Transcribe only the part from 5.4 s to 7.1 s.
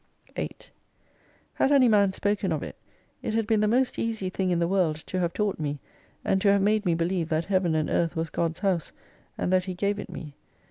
me, and to have made me